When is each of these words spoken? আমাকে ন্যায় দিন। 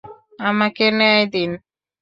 আমাকে 0.39 0.85
ন্যায় 0.97 1.25
দিন। 1.33 1.51